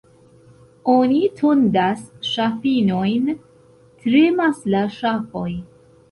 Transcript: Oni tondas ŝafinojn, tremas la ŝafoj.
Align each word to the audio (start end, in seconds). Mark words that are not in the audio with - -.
Oni 0.91 1.17
tondas 1.41 1.99
ŝafinojn, 2.29 3.27
tremas 4.05 4.63
la 4.77 4.81
ŝafoj. 4.97 5.45